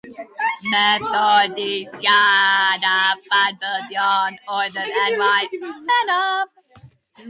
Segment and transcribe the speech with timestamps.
[0.71, 2.95] Methodistiaid a
[3.29, 6.57] Phabyddion oedd yr enwadau pennaf.